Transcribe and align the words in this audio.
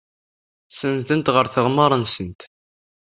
Senndent 0.77 1.31
ɣef 1.35 1.47
tɣemmar-nsent. 1.49 2.41